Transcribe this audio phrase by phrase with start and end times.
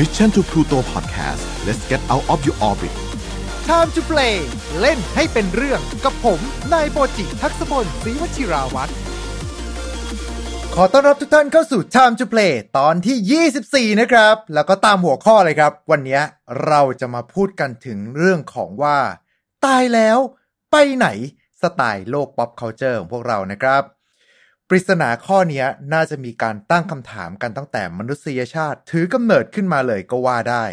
[0.00, 2.94] Mission to Pluto Podcast let's get out of your orbit
[3.68, 4.36] Time to play
[4.80, 6.40] เล่นให้เป็นเรื่องกับผม
[6.72, 8.92] นายโปจิทักษพลศรีวชิราวัตร
[10.74, 16.20] ขอต้อนรับทุกท่านเข้าสู่ Time to Play ตอนที่ 24 นะครับ แล้วก็ตามหัวข้อเลยครับ วันนี้
[16.66, 18.98] เราจะมาพูดกันถึงเรื่องของว่า
[19.64, 20.18] ตายแล้ว
[20.70, 21.06] ไปไหน
[21.62, 23.82] สไตล์โลก pop culture ของพวกเรานะครับ
[24.72, 30.64] ปริศนาข้อนี้น่าจะมีการตั้งคำถามกันตั้งแต่มนุษยชาติ ถือกำเนิดขึ้นมาเลยก็ว่าได้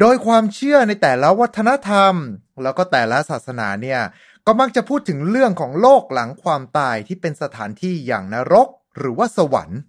[0.00, 2.14] โดยความเชื่อในแต่ละวัฒนธรรม
[2.62, 4.00] แล้วก็แต่ละศาสนาเนี่ย
[4.46, 9.80] ก็มักจะพูดถึงเรื่องของโลกหลังความตายที่เป็นสถานที่อย่างนรก หรือว่าสวรรค์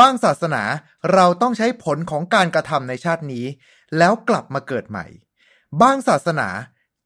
[0.00, 0.62] บางศาสนา
[1.12, 3.46] เราต้องใช้ผลของการกระทำในชาตินี้
[3.98, 5.06] แล้วกลับมาเกิดใหม่
[5.82, 6.48] บางศาสนา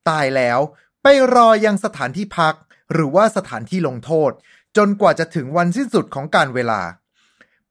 [0.08, 0.58] ตายแล้ว
[1.02, 2.54] ไปรอยังสถานที่พัก
[2.92, 4.32] หรือว่าสถานที่ลงโทษ
[4.76, 6.80] จนกว่าจะถึงวันสิ้นสุดของการเวลา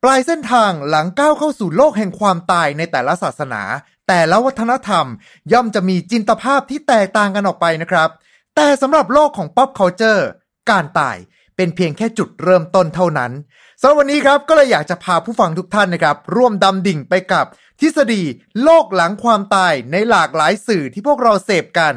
[0.04, 3.62] ปลายเส้นทางหลังก้าวเข้าสู่โลกแห่งความตายในแต่ละศาสนา
[4.08, 5.06] แต่ละวัฒนธรรม
[5.54, 8.10] ย่อมจะมีจินตภาพที่แตกต่างกันออกไปนะครับ
[8.56, 10.24] แต่สำหรับโลกของ pop culture
[10.70, 11.18] การตาย
[11.56, 13.32] เป็นเพียงแค่จุดเริ่มต้นเท่านั้น
[13.80, 17.46] สำหรับวันนี้ครับก็เลยอยากจะพาผู้ฟังทุกท่านนะครับ ร่วมดำดิ่งไปกับ
[17.80, 18.22] ทฤษฎี
[18.64, 21.94] โลกหลังความตายในหลากหลายสื่อที่พวกเราเสพกัน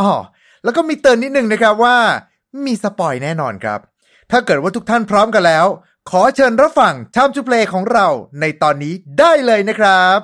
[0.00, 0.10] อ๋อ
[0.64, 1.96] แล้วก็มีเตือนนิดนึงนะครับว่า
[2.66, 3.80] มีสปอยแน่นอนครับ
[4.30, 5.66] ถ้าเกิดว่าทุกท่านพร้อมกันแล้ว
[6.10, 8.06] ขอเชิญรับฟัง Time to Play ของเรา
[8.40, 10.18] ในตอนนี้ได้เลยนะครับ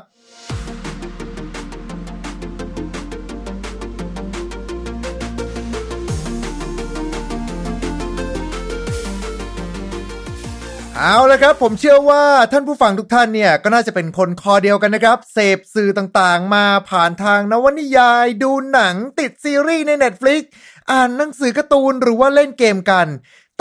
[10.97, 20.43] เอาละครับผมเชื่อว่าท่านผู้ฟังทุกท่านเนี่ยก็น่าจะเป็นคนคอเดียวกันนะครับ เสพสื่อต่างๆ มาผ่านทางนวนิยาย ดูหนังติดซีรีส์ใน Netflix
[20.91, 23.07] อ่านหนังสือการ์ตูนหรือว่าเล่นเกมกัน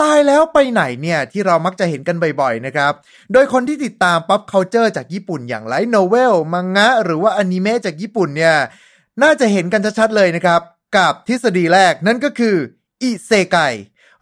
[0.02, 2.92] ตายแล้วไปไหนเนี่ยที่เรามักจะเห็นกันบ่อยๆนะครับ
[3.32, 8.56] โดยคนที่ติดตาม pop culture จากญี่ปุ่นอย่างไลท์โนเวล มังงะ หรือว่าอนิเมะจากญี่ปุ่นเนี่ย
[9.22, 10.60] น่าจะเห็นกันชัดๆเลยนะครับ
[10.96, 12.56] กับทฤษฎีแรกนั่นก็คือ
[13.02, 13.56] อิเซไก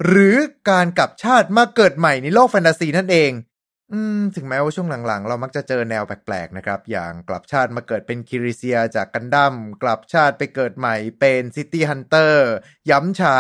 [0.06, 0.36] หรือ
[0.70, 3.30] การกลับชาติมาเกิดใหม่ในโลกแฟนตาซีนั่นเอง
[3.92, 12.50] อืมถึงแม้ว่าช่วงหลังๆ เรามักจะเจอแนวแปลกๆนะครับ อย่างกลับชาติมาเกิดเป็นคิริเซียจากกันดั้มกลับชาติไปเกิดใหม่เป็น City Hunter
[12.90, 13.38] ยำฉา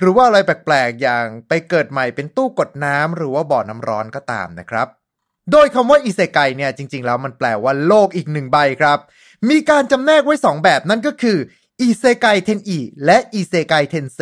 [0.00, 4.88] หรือว่าอะไรแปลกๆ อย่างไปเกิดใหม่เป็นตู้กดน้ำหรือว่าบ่อน้ำร้อนก็ตามนะครับ
[5.52, 8.98] โดยคำว่า 異世界 เนี่ยจริงๆ แล้วมันแปลว่าโลกอีกหนึ่งใบครับ
[9.50, 11.38] มีการจำแนกไว้ 2 แบบนั่นก็คือ
[11.80, 14.20] 異世界転移 และ 異世界転生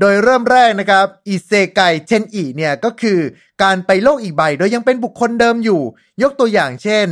[0.00, 3.18] โดยเริ่มแรกนะครับ異世界転移 เนี่ยก็คือ
[3.62, 5.82] การไปโลกอีกใบโดยยังเป็นบุคคลเดิมอยู่
[6.22, 7.06] ยกตัวอย่างเช่น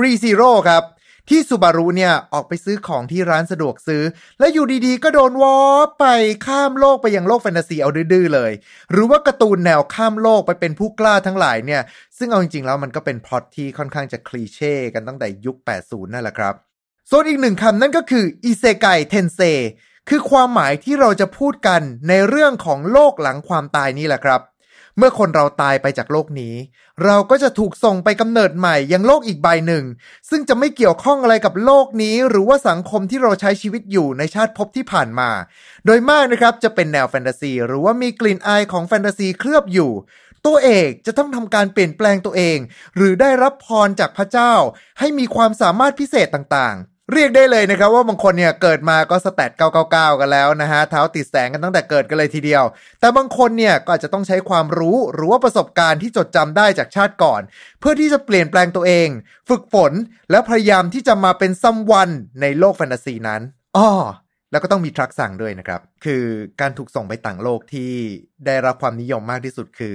[0.00, 0.84] Re:Zero ครับ
[1.28, 4.02] ที่ซูบารุเนี่ยออกไปซื้อของที่ร้านสะดวกซื้อ
[4.38, 6.06] และอยู่ดีๆ ก็โดน warp ไป
[6.46, 8.52] ข้ามโลกไปยังโลกแฟนตาซีเอาดื้อๆเลย
[8.92, 11.82] หรือว่าการ์ตูนแนวข้ามโลกไปเป็นผู้กล้าทั้งหลายเนี่ย
[12.18, 16.54] ซึ่งเอาจริงๆแล้วมันก็เป็นพล็อตที่ค่อนข้างจะ cliché กันตั้งแต่ยุค 80 นั่นแหละครับ
[17.10, 19.40] ส่วนอีกหนึ่งคำนั่นก็คือ異世界転生
[20.08, 24.42] คือความหมายที่เราจะพูดกันในเรื่องของโลกหลังความตายนี่แหละครับ
[24.96, 26.54] เมื่อคนเราตายไปจากโลกนี้
[27.04, 29.84] เราก็จะถูกส่งไปกำเนิดใหม่ยังโลกอีกใบหนึ่ง
[30.30, 35.30] ซึ่งจะไม่เกี่ยวข้องอะไรกับโลกนี้ หรือว่าสังคมที่เราใช้ชีวิตอยู่ในชาติภพที่ผ่านมา
[35.86, 39.90] โดยมากนะครับจะเป็นแนวแฟนตาซีหรือว่ามีกลิ่นอายของแฟนตาซีเคลือบอยู่
[40.46, 42.58] ตัวเอกจะต้องทำการเปลี่ยนแปลงตัวเอง
[42.96, 44.52] หรือได้รับพรจากพระเจ้า
[44.98, 52.64] ให้มีความสามารถพิเศษต่างๆ เรียกได้เลยนะครับว่าบางคนเนี่ยเกิดมาก็สแตท999 กันแล้วนะฮะเท้าติดแสงกันตั้งแต่เกิดกันเลยทีเดียว
[53.00, 57.42] แต่บางคนเนี่ยก็อาจจะต้องใช้ความรู้หรือว่าประสบการณ์ที่จดจำได้จากชาติก่อน
[57.80, 59.08] เพื่อที่จะเปลี่ยนแปลงตัวเอง
[59.48, 59.92] ฝึกฝน
[60.30, 62.10] และพยายามที่จะมาเป็นซัมวัน
[62.40, 63.40] ในโลกแฟนตาซีนั้น
[63.76, 63.90] อ้อ
[64.50, 66.24] แล้วก็ต้องมีทรัคสั่งด้วยนะครับ คือ
[66.60, 67.92] การถูกส่งไปต่างโลกที่
[68.46, 69.94] ได้รับความนิยมมากที่สุดคือ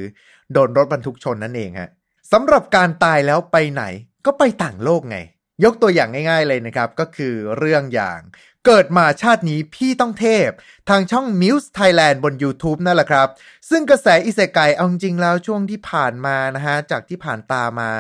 [0.53, 1.89] โดนรถบรรทุกชนนั่นเองฮะ
[2.31, 3.83] สำหรับการตายแล้วไปไหน
[4.25, 5.17] ก็ไปต่างโลกไง
[5.63, 8.21] ยกตัวอย่างง่าย ๆเลยนะครับ ก็คือเรื่องอย่าง
[8.65, 10.49] เกิดมาชาตินี้พี่ต้องเทพ
[10.89, 13.27] ทางช่อง Muse Thailand บน YouTube นั่นแหละครับ
[13.69, 17.91] ซึ่งกระแสอิเซไกเอาจริงแล้วช่วงที่ผ่านมานะฮะ จากที่ผ่านตามา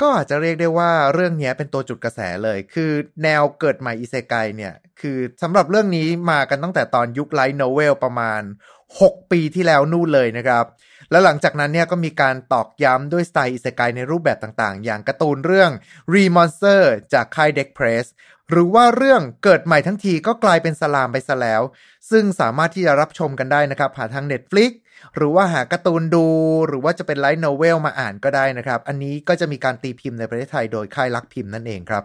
[0.00, 2.90] ก็อาจจะเรียกได้ว่าเรื่องนี้เป็นตัวจุดกระแสเลย คือ
[3.22, 8.42] แนวเกิดใหม่อิเซไกเนี่ย คือสำหรับเรื่องนี้มากันตั้งแต่ตอนยุคไลท์โนเวลประมาณ
[8.90, 10.64] 6 ปีที่แล้วนู่นเลยนะครับ
[11.10, 15.70] แล้วหลังจากนั้นเนี่ยก็มีการตอกย้ำด้วยสไตล์อิเซไกในรูปแบบต่างๆ อย่างการ์ตูนเรื่อง
[16.12, 18.06] Re Monster จากค่าย Deck Press
[18.50, 21.62] หรือว่าเรื่องเกิดใหม่ทั้งทีก็กลายเป็นสลามไปซะแล้ว
[22.10, 24.70] ซึ่งสามารถที่จะรับชมกันได้นะครับ ผ่านทาง Netflix
[25.16, 26.26] หรือว่าหาการ์ตูนดู
[26.66, 32.04] หรือว่าจะเป็นไลท์โนเวลมาอ่านก็ได้นะครับ อันนี้ก็จะมีการตีพิมพ์ในประเทศไทยโดยค่ายลักพิมพ์นั่นเองครับ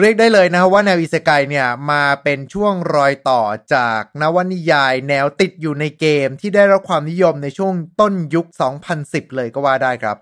[0.00, 3.42] เรียกได้เลยนะครับว่าแนวอิเซไกเนี่ยมาเป็นช่วงรอยต่อ
[3.74, 8.46] จากนวนิยายแนวติดอยู่ในเกมที่ได้รับความนิยมในช่วงต้นยุค
[8.90, 10.16] 2010 เลยก็ว่าได้ครับ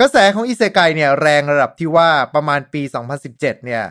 [0.00, 2.82] กระแสของอิเซไกเนี่ยแรงระดับที่ว่าประมาณปี
[3.24, 3.82] 2017 เนี่ย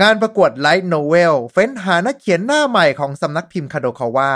[0.00, 4.32] งานประกวด light novel เฟ้นหานักเขียนหน้าใหม่ของสำนักพิมพ์คาโดคาว่า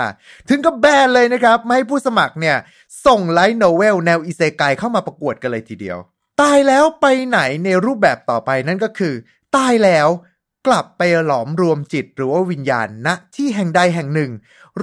[0.49, 2.57] ถึงกับแบนเลยนะครับ ไม่ให้ผู้สมัครเนี่ย
[3.05, 5.97] ส่ง light novel แนวอิเซไกเข้ามาประกวดกันเลยทีเดียว
[6.41, 9.13] ตายแล้วไปไหนในรูปแบบต่อไปนั่นก็คือ
[9.55, 10.07] ตายแล้ว
[10.67, 14.31] กลับไปหลอมรวมจิตหรือว่าวิญญาณณที่แห่งใดแห่งหนึ่ง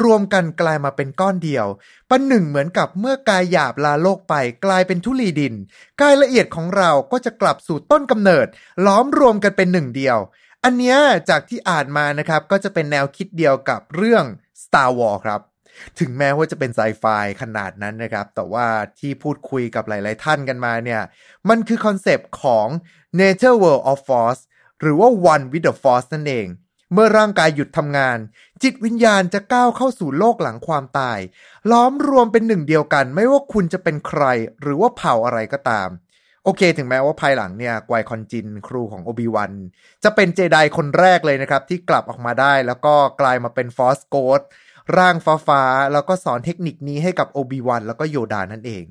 [0.02, 1.66] รวมกันกลายมาเป็นก้อนเดียว
[2.10, 4.34] ประหนึ่งเหมือนกับเมื่อกายหยาบลาโลกไป
[4.64, 5.54] กลายเป็นทุลีดิน
[6.00, 8.46] กายละเอียดของเราก็จะกลับสู่ต้นกำเนิด
[8.87, 10.18] หลอมรวมกันเป็นหนึ่งเดียว
[10.64, 10.98] อันเนี้ย
[11.28, 14.24] จากที่อ่านมานะครับก็จะเป็นแนวคิดเดียวกับเรื่อง
[14.62, 15.40] Star Wars ครับ
[15.98, 17.04] ถึงแม้ว่าจะเป็นไซไฟ
[17.42, 18.66] ขนาดนั้นนะครับ แต่ว่า
[18.98, 21.02] ที่พูดคุยกับหลาย ๆ ท่านกันมาเนี่ย
[21.48, 22.66] มันคือคอนเซปต์ของ
[23.20, 24.42] Nether World of Force
[24.80, 26.46] หรือว่า One with the Force นั่นเอง
[26.92, 28.18] เมื่อร่างกายหยุดทำงาน
[28.62, 31.18] จิตวิญญาณจะก้าวเข้าสู่โลกหลังความตาย
[31.70, 34.24] ล้อมรวมเป็นหนึ่งเดียวกัน ไม่ว่าคุณจะเป็นใคร
[34.60, 35.88] หรือว่าเผ่าอะไรก็ตาม
[36.44, 39.52] โอเค ถึงแม้ว่าภายหลังเนี่ยกวยคอนจินครูของโอบิวัน
[40.04, 44.40] จะเป็นเจไดคนแรกเลยนะครับ ที่กลับออกมาได้ แล้วก็กลายมาเป็นฟอสโกด
[44.98, 45.62] ร่างฟ้าฟ้า
[45.92, 48.84] แล้วก็สอนเทคนิคนี้ให้กับโอบิวันแล้วก็โยดานั่นเอง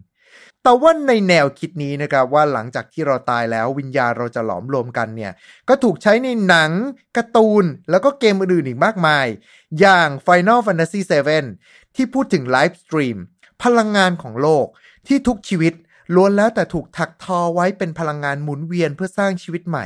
[0.64, 5.32] แต่ว่าในแนวคิดนี้นะครับว่าหลังจากที่เราตายแล้ววิญญาณเราจะหลอมรวมกันเนี่ย
[5.70, 6.72] ก็ถูกใช้ในหนัง
[7.18, 9.26] การ์ตูน แล้วก็เกมอื่นๆอีกมากมาย
[9.80, 11.02] อย่าง Final Fantasy
[11.52, 13.18] 7 ที่พูดถึง Lifestream
[13.64, 14.66] พลังงานของโลก
[15.08, 15.74] ที่ทุกชีวิต
[16.16, 19.86] ล้วนแล้วแต่ถูกถักทอไว้เป็นพลังงานหมุนเวียนเพื่อสร้างชีวิตใหม่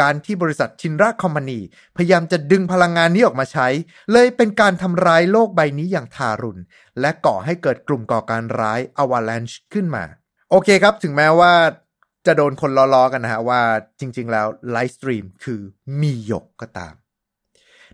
[0.00, 1.60] การที่บริษัทชินรา Company
[1.96, 3.68] พยายามจะดึงพลังงานนี้ออกมาใช้
[4.12, 6.62] เลยเป็นการทำร้ายโลกใบนี้อย่างทารุณ
[7.00, 10.04] และก่อให้เกิดกลุ่มก่อการร้ายอวาลันช์ขึ้นมา
[10.50, 11.54] โอเคครับ ถึงแม้ว่า
[12.26, 13.62] จะโดนคนล้อๆกันนะฮะว่า
[14.00, 15.60] จริงๆ แล้วไลฟ์สตรีมคือ
[16.00, 16.94] มีหยกก็ตาม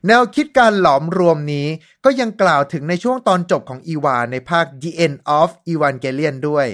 [0.07, 1.67] แนวคิดการหลอมรวมนี้
[2.05, 6.67] ก็ยังกล่าวถึงในช่วงตอนจบของอีวาในภาค The End of Evangelion ด้วย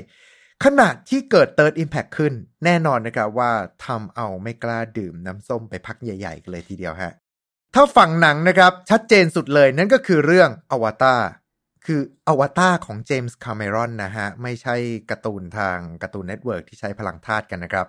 [0.64, 2.32] ขณะที่เกิด Third Impact ขึ้น
[2.64, 3.52] แน่นอนนะครับว่า
[3.86, 7.12] ทำเอาไม่กล้าดื่มน้ำส้มไปพักใหญ่ๆกันเลยทีเดียวฮะ
[7.74, 11.22] ถ้าฝั่งหนังนะครับชัดเจนสุดเลยนั่นก็คือเรื่องอวตาร
[11.86, 14.76] คืออวตารของเจมส์คาเมรอนนะฮะ ไม่ใช่
[15.10, 17.86] การ์ตูนทาง Cartoon Network ที่ใช้พลังธาตุกันนะครับ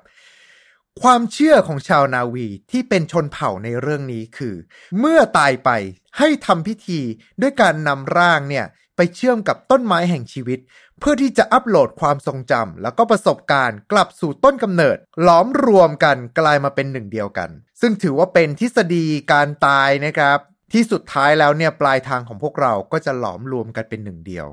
[1.01, 4.55] ความเชื่อของชาวนาวีที่เป็นชนเผ่าในเรื่องนี้คือ
[4.99, 5.69] เมื่อตายไป
[6.17, 6.99] ให้ทำพิธี
[7.41, 8.65] ด้วยการนำร่างเนี่ย
[8.95, 10.59] ไปเชื่อมกับต้นไม้แห่งชีวิต
[10.99, 14.97] เพื่อที่จะอัปโหลดความทรงจำแล้วก็ประสบการณ์กลับสู่ต้นกำเนิด
[15.27, 17.49] หลอมรวมกันกลายมาเป็นหนึ่งเดียวกัน
[17.81, 20.39] ซึ่งถือว่าเป็นทฤษฎีการตายนะครับ
[20.73, 24.47] ที่สุดท้ายแล้วเนี่ยปลายทางของพวกเราก็จะหลอมรวมกันเป็นหนึ่งเดียว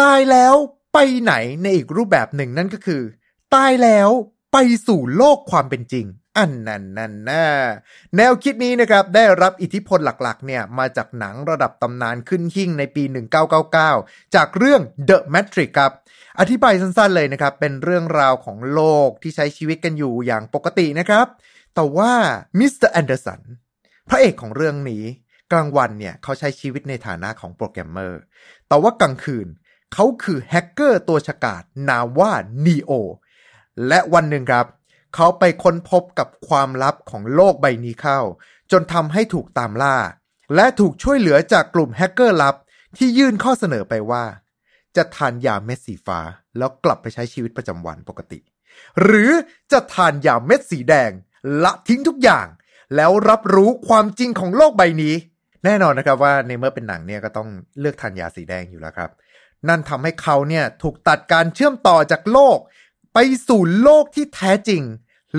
[0.00, 0.54] ตายแล้ว
[0.92, 3.02] ไปไหนในอีกรูปแบบหนึ่งนั่นก็คือ
[3.54, 4.10] ตายแล้ว
[4.52, 4.56] ไป
[4.86, 6.06] สู่โลกความเป็นจริง
[6.38, 7.46] อันนั้นนั่นน่า
[8.16, 13.02] แนวคิดนี้นะครับได้รับอิทธิพลหลักๆเนี่ยมาจากหนังระดับตำนานขึ้นหิ่งในปี
[13.68, 15.92] 1999 จากเรื่อง The Matrix ครับ
[16.40, 21.26] อธิบายสั้นๆเลยนะครับ เป็นเรื่องราวของโลกที่ใช้ชีวิตกันอยู่อย่างปกตินะครับ
[21.74, 22.12] แต่ว่า
[22.58, 23.40] มิสเตอร์แอนเดอร์สัน
[24.08, 25.04] พระเอกของเรื่องนี้
[25.52, 28.20] กลางวันเนี่ยเขาใช้ชีวิตในฐานะของโปรแกรมเมอร์
[28.68, 29.46] แต่ว่ากลางคืน
[29.94, 32.32] เขาคือแฮกเกอร์ตัวฉกาจนามว่า
[32.66, 32.92] นีโอ
[33.88, 34.66] และวันหนึ่งครับ
[35.14, 38.20] เขาไปค้นพบกับความลับของโลกใบนี้เข้า
[38.72, 39.96] จนทำให้ถูกตามล่า
[40.54, 42.56] และถูกช่วยเหลือจากกลุ่มแฮกเกอร์ลับ
[42.96, 44.24] ที่ยื่นข้อเสนอไปว่า
[44.96, 46.20] จะทานยาเม็ดสีฟ้า
[46.58, 48.38] แล้วกลับไปใช้ชีวิตประจำวันปกติ
[49.02, 49.30] หรือ
[49.72, 51.10] จะทานยาเม็ดสีแดง
[51.64, 52.46] ละทิ้งทุกอย่าง
[52.96, 55.14] แล้วรับรู้ความจริงของโลกใบนี้
[55.64, 57.48] แน่นอนนะครับว่าในเมื่อเป็นหนังเนี่ยก็ต้อง
[57.80, 59.10] เลือกทานยาสีแดงอยู่แล้วครับ
[59.68, 62.58] นั่นทำให้เขาเนี่ยถูกตัดการเชื่อมต่อจากโลก
[63.18, 64.82] ไปสู่โลกที่แท้จริง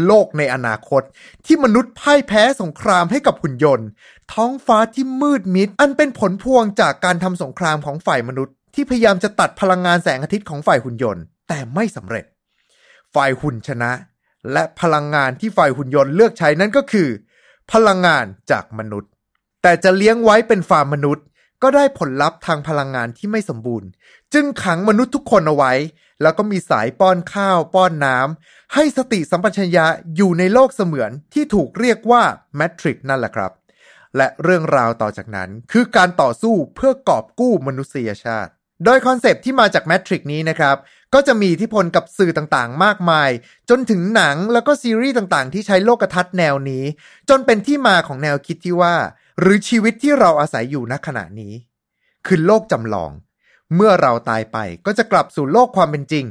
[0.05, 1.01] โลกในอนาคต
[1.45, 3.87] ที่มนุษย์พ่ายแพ้สงครามให้กับหุ่นยนต์
[4.33, 12.25] ท้องฟ้าที่มืดมิด อันเป็นผลพวงจากการทำสงครามของฝ่ายมนุษย์ ที่พยายามจะตัดพลังงานแสงอาทิตย์ของฝ่ายหุ่นยนต์ แต่ไม่สำเร็จ
[13.15, 13.91] ฝ่ายหุ่นชนะ
[14.51, 17.09] และพลังงานที่ฝ่ายหุ่นยนต์เลือกใช้นั่นก็คือ
[17.71, 19.09] พลังงานจากมนุษย์
[19.61, 21.25] แต่จะเลี้ยงไว้เป็นฟาร์มมนุษย์
[21.63, 23.89] ก็ได้ผลลัพธ์ทางพลังงานที่ไม่สมบูรณ์
[24.33, 25.73] จึงขังมนุษย์ทุกคนเอาไว้
[26.21, 29.85] แล้วก็มีสายป้อนข้าวป้อนน้ำให้สติสัมปชัญญะ
[30.15, 32.23] อยู่ในโลกเสมือนที่ถูกเรียกว่า
[32.55, 33.51] แมทริกนั่นแหละครับ
[34.17, 38.51] และเรื่องราวต่อจากนั้นคือการต่อสู้เพื่อกอบกู้มนุษยชาติ
[38.85, 40.75] โดย concept ที่มาจาก Matrix นี้นะครับ
[41.13, 43.29] ก็จะมีอิทธิพลกับสื่อต่างๆ มากมาย
[43.69, 46.83] จนถึงหนังแล้วก็ซีรีส์ต่างๆ ที่ใช้โลกทัศน์แนวนี้
[47.29, 48.95] จนเป็นที่มาของแนวคิดที่ว่า
[49.39, 51.53] หรือชีวิตที่เราอาศัยอยู่ณขณะนี้
[52.25, 53.11] คือโลกจำลอง
[53.75, 56.25] เมื่อเราตายไปก็จะกลับสู่โลกความเป็นจริง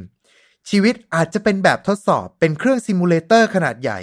[0.70, 4.00] ชีวิตอาจจะเป็นแบบทดสอบเป็นเครื่อง simulator ขนาดใหญ่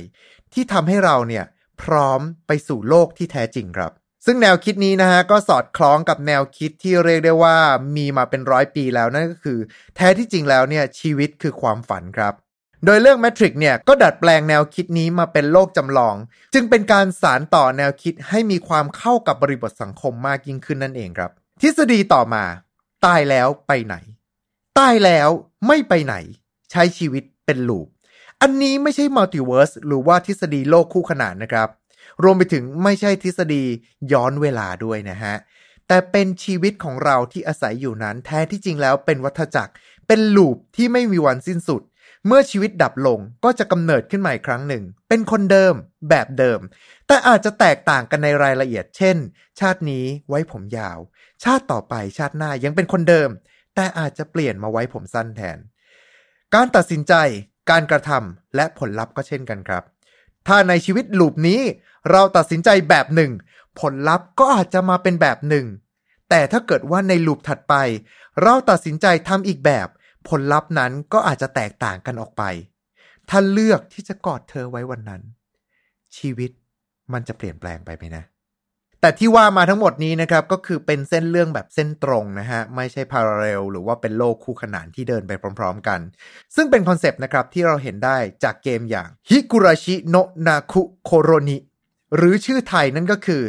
[0.53, 1.45] ที่ทำให้เราเนี่ย
[1.81, 3.91] พร้อมไปสู่โลกที่แท้จริงครับ
[4.25, 7.57] ซึ่งแนวคิดนี้นะฮะก็สอดคล้องกับแนวคิดที่เรียกได้ว่า
[7.97, 9.59] มีมาเป็นร้อยปีแล้วนั่นก็คือ
[9.95, 12.33] แท้ที่จริงแล้วเนี่ยชีวิตคือความฝันครับ
[12.85, 16.15] โดยเรื่อง Matrix เนี่ยก็ดัดแปลงแนวคิดนี้มาเป็นโลกจำลอง
[16.53, 22.43] จึงเป็นการสารต่อแนวคิดให้มีความเข้ากับบริบทสังคมมากยิ่งขึ้นนั่นเองครับ ทฤษฎีต่อมา
[23.05, 23.95] ตายแล้วไปไหน
[24.79, 25.29] ตายแล้ว
[25.67, 26.15] ไม่ไปไหน
[26.71, 27.87] ใช้ชีวิตเป็นลูป
[28.41, 31.69] อันนี้ไม่ใช่มัลติเวิร์สหรือว่าทฤษฎีโลกคู่ขนานนะครับ
[32.23, 33.63] รวมไปถึงไม่ใช่ทฤษฎี
[34.11, 35.35] ย้อนเวลาด้วยนะฮะ
[35.87, 39.73] แต่เป็นชีวิตของเราที่อาศัยอยู่นั้นแท้ที่จริงแล้วเป็นวัฏจักร
[40.07, 41.81] เป็นลูปที่ไม่มีวันสิ้นสุด
[42.27, 45.73] เมื่อชีวิตดับลงก็จะกำเนิดขึ้นใหม่ครั้งหนึ่ง เป็นคนเดิม
[46.09, 46.59] แบบเดิม
[47.07, 49.17] แต่อาจจะแตกต่างกันในรายละเอียด เช่น
[49.59, 50.99] ชาตินี้ไว้ผมยาว
[51.43, 53.29] ชาติต่อไปชาติหน้ายังเป็นคนเดิม
[53.75, 55.57] แต่อาจจะเปลี่ยนมาไว้ผมสั้นแทน
[56.53, 57.13] การตัดสินใจ
[57.69, 59.83] การกระทำและผลลัพธ์ก็เช่นกันครับ
[60.47, 61.61] ถ้าในชีวิตลูปนี้
[62.11, 63.31] เราตัดสินใจแบบหนึ่ง
[63.79, 65.65] ผลลัพธ์ก็อาจจะมาเป็นแบบหนึ่ง
[66.29, 67.75] แต่ถ้าเกิดว่าในลูปถัดไป
[68.41, 69.87] เราตัดสินใจทำอีกแบบ
[70.29, 72.43] ผลลัพธ์นั้นก็อาจจะแตกต่างกันออกไป
[73.29, 75.21] ถ้าเลือกที่จะกอดเธอไว้วันนั้น
[76.17, 76.51] ชีวิต
[77.13, 78.23] มันจะเปลี่ยนแปลงไปไหมนะ
[79.01, 85.99] แต่ที่ว่ามาทั้งหมดนี้นะครับ ก็คือเป็นเส้นเรื่องแบบเส้นตรงนะฮะ ไม่ใช่พาราเรลหรือว่าเป็นโลกคู่ขนานที่เดินไปพร้อม ๆ กัน
[86.55, 91.57] ซึ่งเป็น concept นะครับที่เราเห็นได้จากเกมอย่างฮิกุราชิโนะนาคุโคโรนิ
[92.15, 93.41] หรือชื่อไทยนั่นก็คือ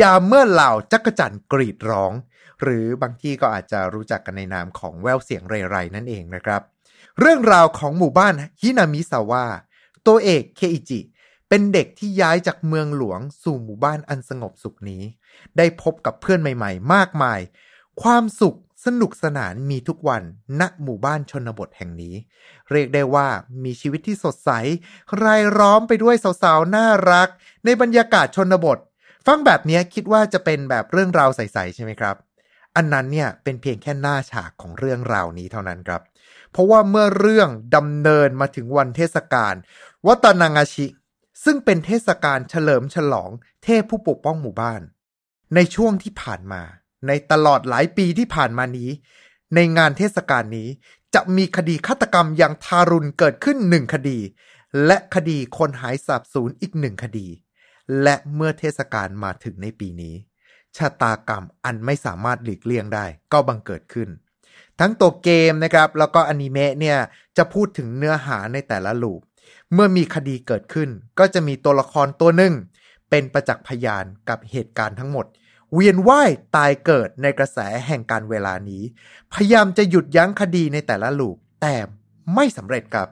[0.00, 2.12] ยามเมื่อเหล่าจักรจั่นกรีดร้อง
[2.62, 6.62] หรือบางที่ก็อาจจะรู้จักกันในนามของแววเสียงเรไรนั่นเองนะครับ
[7.20, 9.44] เรื่องราวของหมู่บ้านฮินามิซาวะ
[10.06, 11.00] ตัวเอกเคอิจิ
[11.48, 15.02] เป็นเด็กที่ย้ายจากเมืองหลวงสู่หมู่บ้านอันสงบสุขนี้
[15.56, 17.40] ได้พบกับเพื่อนใหม่ ๆ มากมาย
[18.02, 20.22] ความสุขสนุกสนานมีทุกวัน
[20.60, 22.14] ณหมู่บ้านชนบทแห่งนี้
[22.70, 23.28] เรียกได้ว่า
[23.64, 24.50] มีชีวิตที่สดใส
[25.24, 27.28] รายล้อมไปด้วยสาวๆ น่ารัก
[27.64, 28.78] ในบรรยากาศชนบท
[29.26, 32.16] ฟังแบบนี้คิดว่าจะเป็นแบบเรื่องราวใส ๆ ใช่ไหมครับ
[32.76, 36.02] อันนั้นเนี่ยเป็นเพียงแค่หน้าฉากของเรื่องราวนี้เท่านั้นครับ
[36.50, 39.54] เพราะว่าเมื่อเรื่องดำเนินมาถึงวันเทศกาล
[40.06, 40.86] วัตนางาชิ
[41.44, 43.30] ซึ่งเป็นเทศกาลเฉลิมฉลอง
[43.64, 44.80] เทพผู้ปกป้องหมู่บ้าน
[45.54, 46.62] ในช่วงที่ผ่านมา
[47.06, 48.90] ในตลอดหลายปีที่ผ่านมานี้
[49.54, 50.68] ในงานเทศกาลนี้
[51.14, 54.18] จะมีคดีฆาตกรรมอย่างทารุณเกิดขึ้นหนึ่งคดี
[54.86, 57.26] และคดีคนหายสาบสูญอีกหนึ่งคดี
[58.02, 60.14] และเมื่อเทศกาลมาถึงในปีนี้
[60.78, 64.08] ชะตากรรมอันไม่สามารถหลีกเลี่ยงได้ก็บังเกิดขึ้น
[64.80, 66.98] ทั้งตัวเกมนะครับแล้วก็อนิเมะเนี่ย
[67.36, 69.20] จะพูดถึงเนื้อหาในแต่ละลูป
[69.72, 70.88] เมื่อมีคดีเกิดขึ้น
[71.18, 72.54] ก็จะมีตัวละครตัวหนึ่ง
[73.10, 75.26] เป็นประจักษ์พยานกับเหตุการณ์ทั้งหมด
[75.72, 78.82] เวียนว่ายตายเกิดในกระแสแห่งการเวลานี้
[79.32, 81.76] พยายามจะหยุดยั้งคดีในแต่ละลูป แต่
[82.34, 83.08] ไม่สำเร็จครับ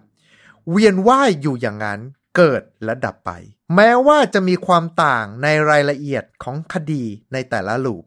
[0.71, 2.01] เวียนว่ายอยู่อย่างนั้น
[2.37, 3.31] เกิดและดับไป
[3.75, 8.05] แม้ว่าจะมีความต่างในรายละเอียดของคดีในแต่ละลูป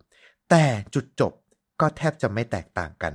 [0.50, 1.34] แต่จุดจบ
[1.82, 3.14] ก็แทบจะไม่แตกต่างกัน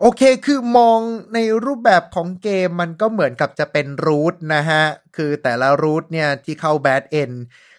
[0.00, 1.00] โอเคคือมอง
[1.34, 4.82] ในรูปแบบของเกมมันก็เหมือนกับจะเป็น route นะฮะ
[5.16, 7.30] คือแต่ละ route เนี่ยที่เข้า bad end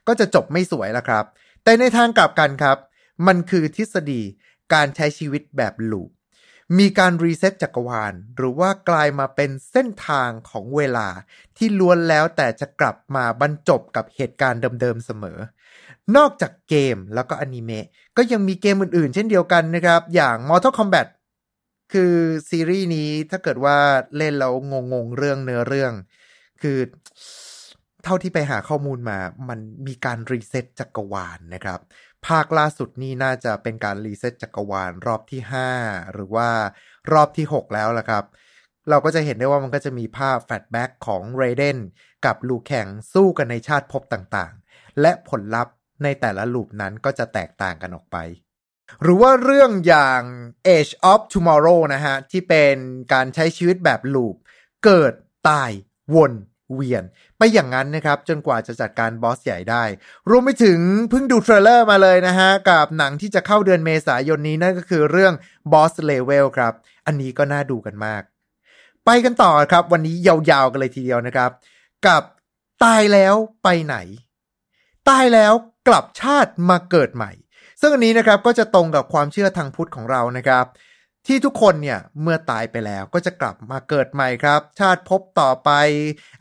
[0.07, 1.25] ก็จะจบไม่สวยละครับ
[1.63, 2.77] แต่ในทางกลับกันครับ
[3.27, 4.21] มันคือทฤษฎี
[4.73, 6.09] การใช้ชีวิตแบบ loop
[6.79, 11.07] มีการ reset จักรวาล หรือว่ากลายมาเป็นเส้นทางของเวลา
[11.57, 15.39] ที่ล้วนแล้วแต่จะกลับมาบรรจบกับเหตุการณ์เดิมๆเสมอ
[16.17, 17.85] นอกจากเกมแล้วก็อนิเมะ
[18.17, 21.07] ก็ยังมีเกมอื่นๆ เช่นเดียวกันนะครับ อย่าง Mortal Kombat
[21.93, 22.13] คือ
[22.49, 23.77] ซีรีส์นี้ถ้าเกิดว่า
[24.17, 24.53] เล่นแล้ว
[24.93, 25.93] งงๆเรื่องเนื้อเรื่อง
[26.61, 26.77] คือ
[28.03, 29.19] เท่าที่ไปหาข้อมูลมา
[29.49, 31.79] มันมีการ reset จักรวาลนะครับ
[32.27, 35.41] ภาคล่าสุดนี่น่าจะเป็นการ reset จักรวาลรอบที่
[35.77, 36.49] 5 หรือว่า
[37.13, 38.23] รอบที่ 6 แล้วละครับ
[38.89, 41.77] เราก็จะเห็นได้ว่ามันก็จะมีภาพ flashback ของ Raiden
[42.25, 48.17] กับ Liu Kang สู้กันในชาติภพต่างๆ และผลลัพธ์ในแต่ละลูปนั้นก็จะแตกต่างกันออกไป
[49.01, 50.21] หรือว่าเรื่องอย่าง
[50.67, 52.75] Age of Tomorrow นะฮะ ที่เป็น
[53.13, 54.35] การใช้ชีวิตแบบลูป
[54.85, 55.13] เกิด
[55.49, 55.71] ตาย
[56.15, 56.33] วน
[56.73, 57.03] เวียน
[57.37, 59.83] ไปอย่างนั้นนะครับ จนกว่าจะจัดการบอสใหญ่ได้
[60.29, 65.33] รวมไปถึงเพิ่งดูเทรลเลอร์มาเลยนะฮะ กับหนังที่จะเข้าเดือนเมษายนนี้นั่นก็คือเรื่อง
[65.71, 66.73] Boss Level ครับ
[67.05, 68.23] อันนี้ก็น่าดูกันมาก
[69.05, 71.51] ไปกันต่อครับ วันนี้ยาวๆกันเลยทีเดียวนะครับ
[72.05, 72.23] กับ
[72.83, 73.95] ตายแล้วไปไหน
[75.09, 75.53] ตายแล้ว
[75.87, 77.31] กลับชาติมาเกิดใหม่
[77.81, 80.65] ซึ่งอันนี้นะครับก็จะตรงกับความเชื่อทางพุทธของเรานะครับ
[81.27, 85.71] ที่ทุกคนเนี่ยเมื่อตายไปแล้วก็จะกลับมาเกิดใหม่ครับ ชาติพบต่อไป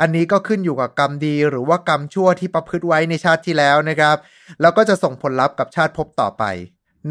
[0.00, 4.16] อันนี้ก็ขึ้นอยู่กับกรรมดีหรือว่ากรรมชั่วที่ประพฤติไว้ในชาติที่แล้วนะครับ
[4.60, 6.44] แล้วก็จะส่งผลลัพธ์กับชาติพบต่อไป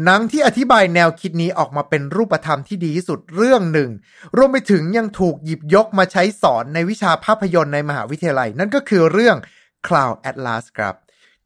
[0.04, 3.90] หนังที่อธิบายแนวคิดนี้ออกมาเป็นรูปธรรมที่ดีที่สุดเรื่องหนึ่ง
[4.36, 9.36] รวมไปถึงยังถูกหยิบยกมาใช้สอนในวิชาภาพยนตร์ในมหาวิทยาลัย นั่นก็คือเรื่อง
[9.86, 10.94] Cloud Atlas ครับ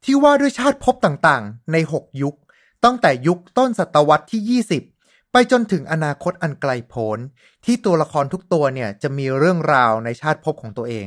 [0.05, 2.37] ที่ว่าด้วยชาติภพต่างๆ ใน 6 ยุค
[2.85, 5.00] ตั้งแต่ยุคต้นศตวรรษที่ 20
[5.33, 7.19] ไปจนถึงอนาคตอันไกลโพ้น
[7.65, 11.07] ที่ตัวละครทุกตัวเนี่ยจะมีเรื่องราวในชาติภพของตัวเอง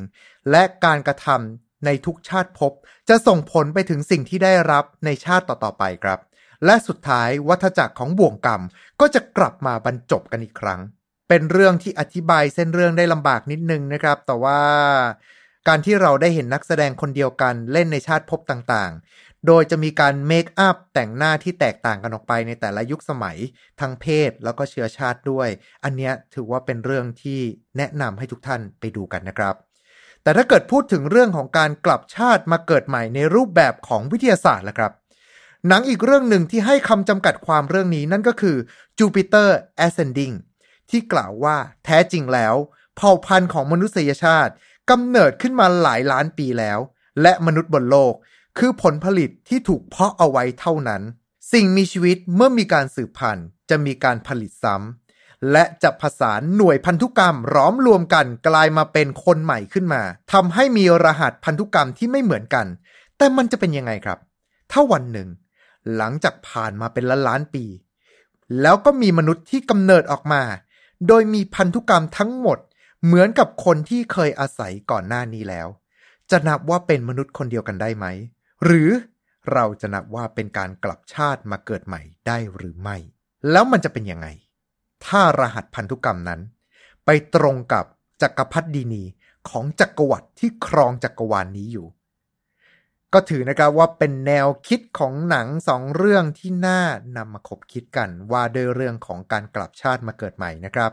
[0.51, 2.71] และการกระทำในทุกชาติภพ
[3.09, 6.19] จะส่งผลไปถึงสิ่งที่ได้รับในชาติต่อๆไปครับ
[6.65, 8.61] และสุดท้ายวัฏจักรของบ่วงกรรม
[8.99, 10.81] ก็จะกลับมาบรรจบกันอีกครั้ง
[11.29, 14.61] เป็นเรื่องที่อธิบายเส้นเรื่องได้ลำบากนิดนึงนะครับ แต่ว่า
[15.67, 23.37] การที่เราได้เห็นนักแสดงคนเดียวกันเล่นในชาติภพต่างๆ โดยจะมีการเมคอัพแต่งหน้าที่แตกต่างกันออกไปในแต่ละยุคสมัย
[23.79, 25.49] ทั้งเพศแล้วก็เชื้อชาติด้วย
[25.83, 27.39] อันนี้ถือว่าเป็นเรื่องที่
[27.77, 29.55] แนะนำให้ทุกท่านไปดูกันนะครับ
[30.23, 34.91] แต่ถ้าเกิดพูดถึงเรื่องของการกลับชาติมาเกิดใหม่ในรูปแบบของวิทยาศาสตร์ละครับ
[35.67, 38.57] หนังอีกเรื่องหนึ่งที่ให้คำจำกัดความเรื่องนี้นั่นก็คือ
[38.99, 39.49] Jupiter
[39.85, 40.35] Ascending
[40.89, 42.55] ที่กล่าวว่าแท้จริงแล้ว
[42.95, 44.53] เผ่าพันธุ์ของมนุษยชาติ
[44.89, 46.79] กำเนิดขึ้นมาหลายล้านปีแล้ว
[47.21, 48.13] และมนุษย์บนโลก
[48.57, 51.01] คือผลผลิตที่ถูกเพาะเอาไว้เท่านั้น
[51.51, 60.01] สิ่งมีชีวิตเมื่อมีการสืบพันธุ์ จะมีการผลิตซ้ำและจะผสานหน่วยพันธุกรรมร้อมรวมกันกลายมาเป็นคนใหม่ขึ้นมา
[60.33, 62.65] ทำให้มีรหัสพันธุกรรมที่ไม่เหมือนกัน
[63.17, 64.19] แต่มันจะเป็นยังไงครับ
[64.71, 65.29] ถ้าวันหนึ่ง
[65.95, 67.65] หลังจากผ่านมาเป็นล้านล้านปี
[68.61, 70.41] แล้วก็มีมนุษย์ที่กำเนิดออกมา
[71.07, 72.57] โดยมีพันธุกรรมทั้งหมด
[73.05, 75.67] เหมือนกับคนที่เคยอาศัยก่อนหน้านี้แล้ว
[76.31, 78.05] จะนับว่าเป็นมนุษย์คนเดียวกันได้ไหม
[78.63, 78.89] หรือ
[79.53, 82.97] เราจะนับว่าเป็นการกลับชาติมาเกิดใหม่ได้หรือไม่
[83.51, 84.27] แล้วมันจะเป็นยังไง
[85.05, 86.41] ถ้ารหัสพันธุกรรมนั้น
[87.05, 87.85] ไปตรงกับ
[88.21, 89.03] จักรพรรดินี
[89.49, 91.87] ของจักรวรรดิที่ครองจักรวาลนนี้อยู่
[93.13, 96.81] ก็ถือนะครับว่าเป็นแนวคิดของหนังสองเรื่องที่น่า
[97.17, 100.91] นำมาคบคิดกันว่าด้วยเรื่องของการกลับชาติมาเกิดใหม่นะครับ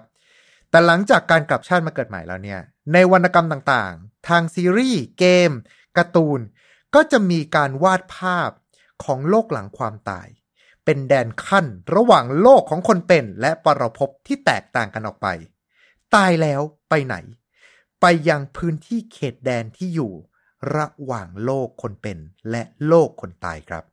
[0.70, 2.60] แต่หลังจากการกลับชาติมาเกิดใหม่แล้วเนี่ย
[2.92, 5.50] ในวรรณกรรมต่างๆ ทางซีรีส์เกม
[5.96, 6.40] การ์ตูน
[6.94, 8.50] ก็จะมีการวาดภาพ
[9.04, 10.28] ของโลกหลังความตาย
[10.84, 15.28] เป็นแดนขั้นระหว่างโลกของคนเป็นและปรภพที่แตกต่างกันออกไป
[16.14, 17.16] ตายแล้วไปไหน
[18.00, 20.12] ไปยังพื้นที่เขตแดนที่อยู่
[20.76, 22.18] ระหว่างโลกคนเป็น
[22.50, 23.84] และโลกคนตายครับ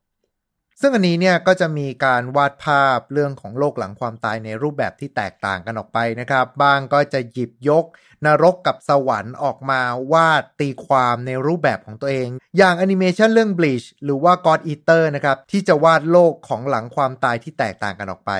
[0.81, 7.85] ซึ่งอันนี้เนี่ยก็จะมีการวาดภาพเรื่องของโลกหลังความตายในรูปแบบที่แตกต่างกันออกไปนะครับ บางก็จะหยิบยก
[8.25, 9.81] นรกกับสวรรค์ออกมา
[10.13, 18.31] วาดตีความในรูปแบบของตัวเอง อย่างแอนิเมชันเรื่อง Bleach หรือว่า God Eater นะครับที่จะวาดโลกของหลังความตายที่แตกต่างกันออกไป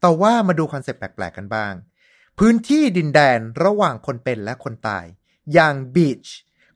[0.00, 1.72] แต่ว่ามาดู concept แปลกๆกันบ้าง
[2.38, 5.04] พื้นที่ดินแดนระหว่างคนเป็นและคนตาย
[5.54, 6.28] อย่าง Beach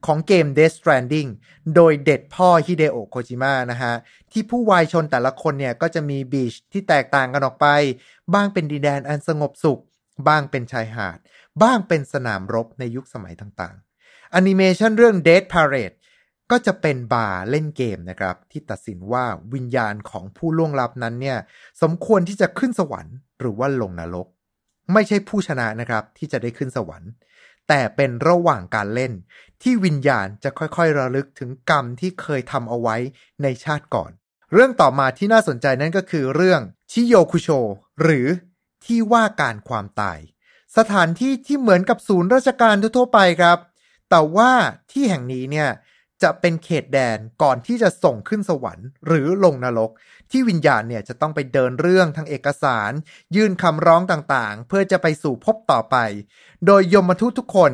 [0.07, 1.31] ของเกม Death Stranding
[1.75, 3.95] โดยเสด็จพ่อฮิเดโอะโคจิมะนะฮะ
[4.33, 7.67] ที่ผู้วายชนม์แต่ละคนเนี่ย ก็จะมี Beach ที่แตกต่างกันออกไป
[8.35, 9.81] บ้างเป็นดินแดนอันสงบสุข
[10.29, 11.19] บ้างเป็นชายหาด
[11.63, 15.97] บ้างเป็นสนามรบในยุคสมัยต่างๆแอนิเมชันเรื่อง Death Parade
[16.51, 21.39] ก็จะเป็นบาร์เล่นเกมนะครับ ที่ตัดสินว่าวิญญาณของผู้ล่วงลับนั้นเนี่ย
[21.83, 24.27] สมควรที่จะขึ้นสวรรค์ หรือว่าลงนรก
[24.93, 27.11] ไม่ใช่ผู้ชนะนะครับที่จะได้ขึ้นสวรรค์
[27.73, 29.13] แต่เป็นระหว่างการเล่น
[29.63, 32.97] ที่วิญญาณจะค่อยๆ ระลึกถึงกรรมที่เคยทำเอาไว้
[33.43, 34.11] ในชาติก่อน
[34.53, 37.49] เรื่องต่อมาที่น่าสนใจนั่นก็คือเรื่องชิโยคุโช
[38.03, 38.27] หรือ
[38.85, 40.19] ที่ว่าการความตาย
[40.77, 43.59] สถานที่ที่เหมือนกับศูนย์ราชการทั่วไปครับ
[44.11, 44.51] แต่ว่า
[44.91, 45.69] ที่แห่งนี้เนี่ย
[46.23, 49.91] จะเป็นเขตแดนก่อนที่จะส่งขึ้นสวรรค์ หรือลงนรก
[50.31, 52.93] ที่วิญญาณเนี่ยจะต้องไปเดินเรื่องทางเอกสาร
[53.37, 55.97] ยื่นคำร้องต่างๆ เพื่อจะไปสู่พบต่อไป
[56.67, 57.73] โดยยมทูตทุกคน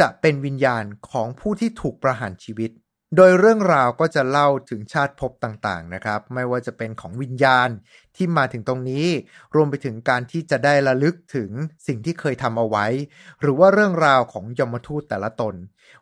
[0.00, 2.70] จะเป็นวิญญาณของผู้ที่ถูกประหารชีวิต
[3.16, 7.68] โดยเรื่องราวก็จะเล่าถึงชาติภพต่างๆนะครับ ไม่ว่าจะเป็นของวิญญาณ
[8.16, 9.06] ที่มาถึงตรงนี้
[9.54, 11.50] รวมไปถึงการที่จะได้ระลึกถึง
[11.86, 12.86] สิ่งที่เคยทำเอาไว้
[13.40, 15.54] หรือว่าเรื่องราวของยมทูตแต่ละตน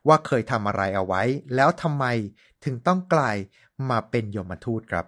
[0.09, 1.23] ว่าเคยทำอะไรเอาไว้
[1.55, 2.05] แล้วทำไม
[2.65, 3.37] ถึงต้องกลาย
[3.91, 5.05] มาเป็นยมทูตครับ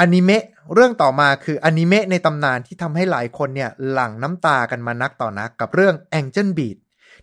[0.00, 6.76] อนิเมะเรื่องต่อมาคืออนิเมะในตำนานที่ทำให้หลายคนเนี่ยหลั่งน้ำตากันมานักต่อนักกับเรื่อง Angel Beat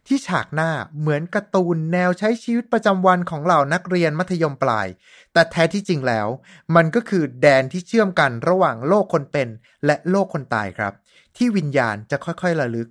[0.08, 4.88] ที่ฉากหน้าเหมือนการ์ตูนแนวใช้ชีวิตประจำวันของเหล่านักเรียนมัธยมปลาย
[5.34, 6.28] แต่แท้ที่จริงแล้ว
[6.76, 9.50] มันก็คือแดนที่เชื่อมกันระหว่างโลกคนเป็น
[9.86, 10.94] และโลกคนตายครับ
[11.38, 12.90] ที่วิญญาณจะค่อยๆระลึก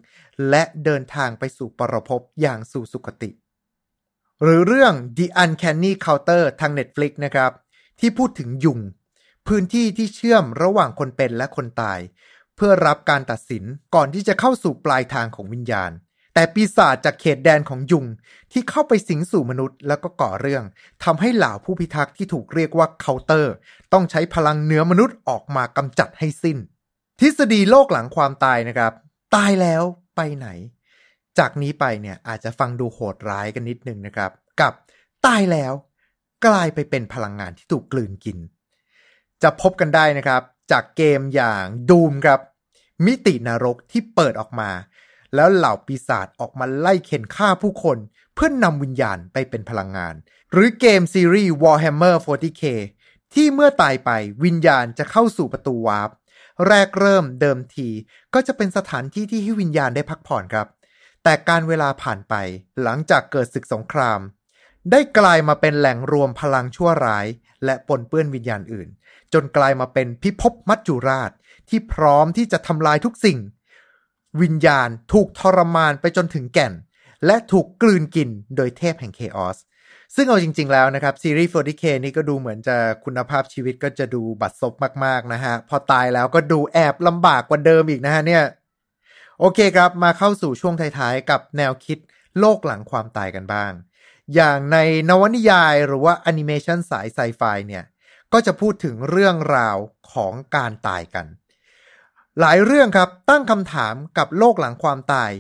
[0.51, 3.31] และเดินทางไปสู่ปรภพอย่างสู่สุคติ
[4.43, 7.53] หรือเรื่อง The Uncanny Counter ทาง Netflix นะครับ
[8.01, 8.81] ที่พูดถึงยุง
[9.47, 12.01] พื้นที่ที่เชื่อมระหว่างคนเป็นและคนตาย
[12.57, 15.93] เพื่อรับการตัดสินก่อนที่จะเข้าสู่ปลายทางของวิญญาณ
[16.35, 18.07] แต่ปีศาจจากเขตแดนของยุง
[18.53, 20.65] ที่เข้าไปสิงสู่มนุษย์แล้วก็ก่อเรื่อง
[21.05, 23.55] ทำให้เหล่าผู้พิทักษ์ที่ถูกเรียกว่าเคาน์เตอร์
[23.93, 26.59] ต้องใช้พลังเนื้อมนุษย์ออกมากำจัดให้สิ้น
[27.21, 28.93] ทฤษฎีโลกหลังความตายนะครับ
[29.35, 29.83] ตายแล้ว
[30.17, 30.49] ไปไหน
[31.39, 34.73] จากนี้ไปเนี่ยอาจจะฟังดูโหดร้ายกันนิดนึงนะครับ กับ
[35.27, 35.73] ตายแล้ว
[36.47, 38.39] กลายไปเป็นพลังงานที่ถูกกลืนกิน
[39.43, 42.41] จะพบกันได้นะครับ จากเกมอย่างดูมครับ
[43.07, 44.71] มิตินรกที่เปิดออกมา
[45.35, 47.99] แล้วเหล่าปีศาจออกมาไล่เข็นฆ่าผู้คน
[48.35, 50.15] เพื่อนนำวิญญาณไปเป็นพลังงาน
[50.53, 52.65] หรือเกมซีรีส์ Warhammer 40k
[53.35, 54.11] ที่เมื่อตายไป
[54.45, 56.11] วิญญาณจะเข้าสู่ประตูวาร์ป
[56.67, 57.89] แรกเริ่มเดิมที
[58.35, 60.67] ก็จะเป็นสถานที่ที่ให้วิญญาณได้พักผ่อนครับ
[61.23, 62.35] แต่การเวลาผ่านไป
[62.83, 64.21] หลังจากเกิดศึกสงคราม
[64.91, 67.27] ได้กลายมาเป็นแหล่งรวมพลังชั่วร้าย
[67.65, 68.89] และปนเปื้อนวิญญาณอื่น
[69.33, 71.31] จนกลายมาเป็นพิภพมัจจุราช
[71.69, 73.39] ที่พร้อมที่จะทำลายทุกสิ่ง
[74.43, 76.73] วิญญาณถูกทรมานไปจนถึงแก่น
[77.27, 79.59] และถูกกลืนกินโดยเทพแห่ง Chaos
[80.15, 88.45] ซึ่งเอาจริง ๆ แล้วนะครับ ซีรีส์ 40K นี่ก็ดูเหมือนจะคุณภาพชีวิตก็จะดูบัดซบมาก ๆ นะฮะ พอตายแล้วก็ดูแอบลำบากกว่าเดิมอีกนะฮะเนี่ย
[89.41, 91.99] โอเคครับมาเข้าสู่ช่วงท้าย ๆ กับแนวคิด
[92.39, 93.73] โลกหลังความตายกันบ้าง
[94.35, 97.85] อย่างในนวนิยายหรือว่าแอนิเมชันสายไซไฟเนี่ย
[98.33, 99.77] ก็จะพูดถึงเรื่องราว
[100.13, 101.27] ของการตายกัน
[102.41, 105.33] หลายเรื่องครับตั้งคำถามกับโลกหลังความตาย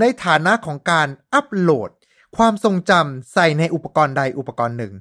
[0.00, 1.90] ในฐานะของการอัปโหลด
[2.36, 4.94] ความทรงจำใส่ในอุปกรณ์ใดอุปกรณ์หนึ่ง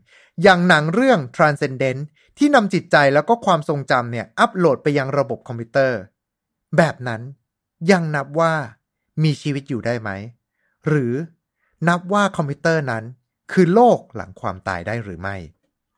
[0.44, 2.02] อย่างหนังเรื่อง Transcendence
[2.38, 6.00] ที่นำจิตใจแล้วก็ความทรงจำเนี่ยอัปโหลดไปยังระบบคอมพิวเตอร์
[6.78, 7.22] แบบนั้น
[7.92, 8.54] ยังนับว่า
[9.24, 10.10] มีชีวิตอยู่ได้ไหม
[10.88, 11.14] หรือ
[11.88, 13.04] นับว่าคอมพิวเตอร์นั้น
[13.52, 15.36] คือโลกหลังความตายได้หรือไม่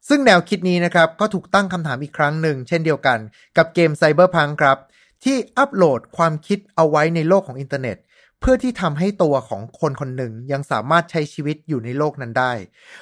[0.07, 3.19] ซึ่งแนวคิดนี้นะครับก็ถูกตั้งคำถามอีกครั้งหนึ่ง เช่นเดียวกัน
[3.57, 4.77] กับเกม Cyberpunk ครับ
[5.23, 7.97] ที่อัปโหลดความคิดเอาไว้ในโลกของอินเทอร์เน็ต
[8.39, 12.53] เพื่อที่ทำให้ตัวของคนคนหนึ่งยังสามารถใช้ชีวิตอยู่ในโลกนั้นได้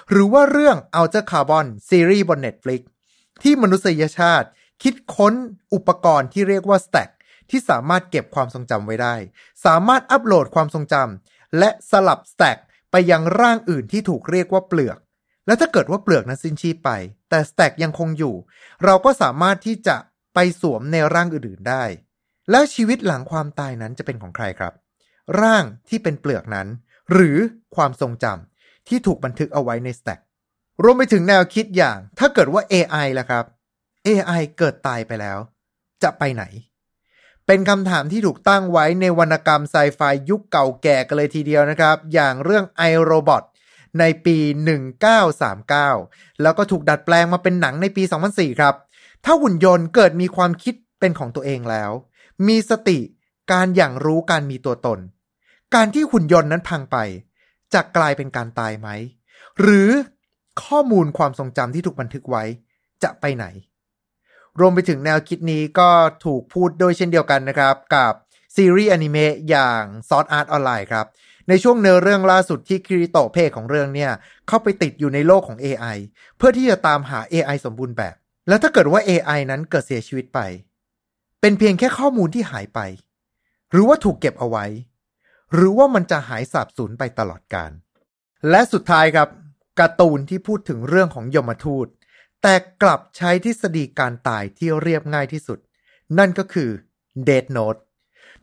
[0.10, 2.82] หรือว่าเรื่อง Outer Carbon ซีรีส์บน Netflix
[3.43, 4.47] ที่มนุษยชาติ
[4.84, 5.34] คิดค้น
[5.73, 7.10] อุปกรณ์ที่เรียกว่า Stack
[7.49, 9.15] ที่สามารถเก็บความทรงจำไว้ได้
[9.65, 12.58] สามารถอัปโหลดความทรงจำและสลับ Stack
[12.91, 14.97] ไปยังร่างอื่นที่ถูกเรียกว่าเปลือก
[15.47, 16.91] และถ้าเกิดว่าเปลือกนั้นสิ้นชีพไป
[17.30, 18.36] แต่ Stack ยังคงอยู่
[18.86, 19.95] เราก็สามารถที่จะ
[20.34, 21.84] ไปสวมในร่างอื่นๆได้
[22.51, 24.73] แล้วชีวิตหลังความตายนั้นจะเป็นของใครครับ
[25.41, 26.67] ร่างที่เป็นเปลือกนั้น
[27.12, 27.38] หรือ
[27.75, 30.19] ความทรงจำที่ถูกบันทึกเอาไว้ในสแต็ก
[30.83, 33.45] รวมไปถึงแนวคิดอย่าง ถ้าเกิดว่า AI ล่ะครับ
[34.07, 35.38] AI เกิดตายไปแล้ว
[36.03, 36.43] จะไปไหน
[37.45, 43.43] เป็นคำถามที่ถูกตั้งไว้ในวรรณกรรมไซไฟยุคเก่าแก่กันเลยทีเดียวนะครับ อย่างเรื่อง i Robot
[43.99, 44.38] ในปี
[45.60, 48.75] 1939 แล้วก็ถูกดัดแปลงมาเป็นหนังในปี 2004 ครับ
[49.25, 51.91] ถ้าหุ่นยนต์เกิดมีความคิดเป็นของตัวเองแล้ว
[52.47, 53.00] มีสติ
[53.52, 55.00] การอย่างรู้การมีตัวตน
[55.76, 56.97] การที่หุ่นยนต์นั้นพังไป
[57.73, 58.89] จะกลายเป็นการตายไหม
[59.62, 59.89] หรือ
[60.63, 62.43] ข้อมูลความทรงจำที่ถูกบันทึกไว้
[63.04, 63.45] จะไปไหน
[64.60, 65.89] รวมไปถึงแนวคิดนี้ก็
[66.26, 68.13] ถูกพูดโดยเช่นเดียวกันนะครับ กับ
[68.56, 71.06] ซีรีส์อนิเมะอย่างซอสอาร์ตออนไลน์ครับ
[71.50, 74.12] ในช่วงเนื้อเรื่องล่าสุดที่คิริโตะเพของเรื่องเนี่ย
[74.47, 75.97] เข้าไปติดอยู่ในโลกของ AI
[76.38, 78.15] เพื่อที่จะตามหา AI สมบูรณ์แบบ
[78.47, 80.39] แล้วถ้าเกิดว่า AI นั้นเกิดเสียชีวิตไป
[81.41, 82.80] เป็นเพียงแค่ข้อมูลที่หายไป
[83.71, 84.65] หรือว่าถูกเก็บเอาไว้
[85.54, 87.71] หรือว่ามันจะหายสาบสูญไปตลอดกาล
[88.50, 89.30] และสุดท้ายครับ
[89.80, 91.88] การ์ตูนที่พูดถึงเรื่องของยมทูต
[92.41, 95.60] แต่กลับใช้ทฤษฎีการตายที่เรียบง่ายที่สุด
[96.17, 96.69] นั่นก็คือ
[97.26, 97.78] เดดโน e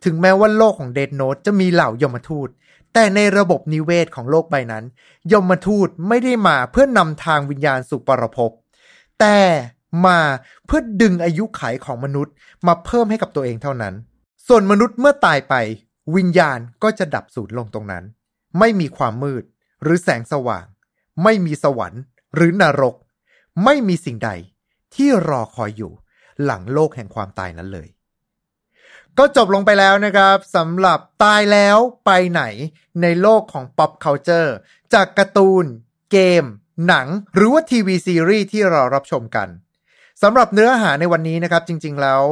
[0.03, 2.49] ถึงแม้ว่าโลกของเดดโน e จะมีเหล่ายมทูต
[2.93, 4.83] แต่ในระบบนิเวศของโลกใบนั้น
[5.31, 8.51] ยมทูตไม่ได้มาเพื่อนำทางวิญญาณสู่ปรภพ
[9.19, 9.37] แต่
[10.05, 10.19] มา
[10.65, 12.33] เพื่อดึงอายุขัยของมนุษย์
[12.67, 13.93] มาเพิ่มให้กับตัวเองเท่านั้น
[14.47, 15.53] ส่วนมนุษย์เมื่อตายไป
[16.15, 18.03] วิญญาณก็จะดับสูญลงตรงนั้น
[18.59, 19.43] ไม่มีความมืด
[19.83, 20.65] หรือแสงสว่าง
[21.23, 22.01] ไม่มีสวรรค์
[22.35, 22.95] หรือนรก
[23.63, 24.31] ไม่มีสิ่งใด
[24.95, 25.91] ที่รอคอยอยู่
[26.43, 27.87] หลังโลกแห่งความตายนั้นเลย
[29.17, 32.43] ก็จบลงไปแล้วนะครับสำหรับตายแล้วไปไหน
[33.01, 34.51] ในโลกของ pop culture
[34.93, 35.65] จากการ์ตูน
[36.11, 36.43] เกม
[36.87, 39.47] หนัง หรือว่าทีวีซีรีส์ที่เรารับชมกัน
[40.23, 42.23] สำหรับเนื้อหาในวันนี้นะครับ จริง ๆ แล้ว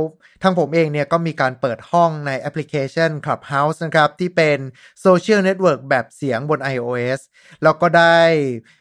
[0.41, 4.59] ทางผมเองเนี่ยก็มีการเปิดห้องในแอปพลิเคชัน Clubhouse นะครับ ที่เป็น
[5.01, 7.19] โซเชียลเน็ตเวิร์กแบบเสียงบน iOS
[7.63, 8.21] แล้วก็ได้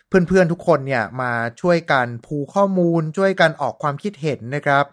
[0.08, 4.84] เพื่อนๆทุกคนเนี่ยมาช่วยกัน pool ข้อมูล ช่วยกันออกความคิดเห็นนะครับ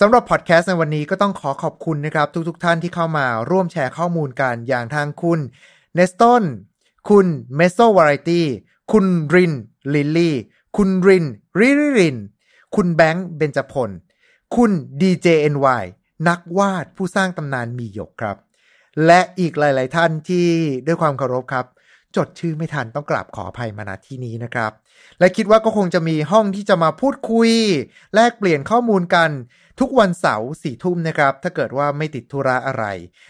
[0.00, 5.40] สำหรับพอดแคสต์ในวันนี้ก็ต้องขอขอบคุณนะครับ ทุกๆท่านที่เข้ามาร่วมแชร์ข้อมูลกันอย่างทางคุณ
[5.94, 6.44] เนสตัน
[7.08, 8.46] คุณเมโซวาไรตี้
[8.92, 9.52] คุณริน
[9.94, 10.36] ลิลลี่
[10.76, 11.24] คุณริน
[11.58, 12.16] ริริริน
[12.76, 13.90] คุณแบงค์เบญจพล
[14.56, 15.84] คุณ DJNY
[16.28, 18.36] นักวาดผู้สร้างตำนานมีหยกครับ
[19.06, 20.48] และอีกหลาย ๆ ท่านที่
[20.86, 21.66] ด้วยความเคารพครับ
[22.16, 24.72] จดชื่อไม่ทันต้องกราบขออภัยมาณที่นี้นะครับ
[25.18, 27.50] และคิดว่าก็คงจะมีห้องที่จะมาพูดคุย
[28.14, 29.30] แลกเปลี่ยนข้อมูลกัน
[29.80, 32.84] ทุกวันเสาร์สี่ทุ่มนะครับ ถ้าเกิดว่าไม่ติดธุระอะไร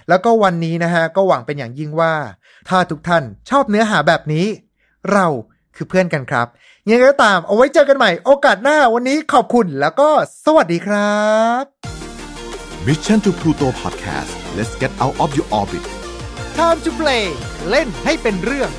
[0.09, 2.15] แล้วก็วันนี้นะฮะ ก็หวังเป็นอย่างยิ่งว่า
[2.69, 4.47] ถ้าทุกท่านชอบเนื้อหาแบบนี้
[5.13, 5.27] เรา
[5.77, 6.47] คือเพื่อนกันครับ
[6.91, 10.09] ยังไงก็ตามเอาไว้เจอกันใหม่โอกาสหน้าวันนี้ขอบคุณแล้วก็
[10.45, 11.21] สวัสดีครั
[11.61, 11.63] บ
[12.87, 15.85] Mission to Pluto Podcast let's get out of your orbit
[16.59, 17.25] Time to play
[17.71, 18.71] เล่นให้เป็นเรื่อง